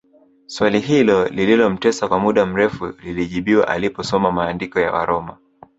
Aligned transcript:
Swali 0.45 0.79
hilo 0.79 1.27
lililomtesa 1.29 2.07
kwa 2.07 2.19
muda 2.19 2.45
mrefu 2.45 2.87
lilijibiwa 2.87 3.67
aliposoma 3.67 4.31
maandiko 4.31 4.79
ya 4.79 4.91
Waroma 4.91 5.37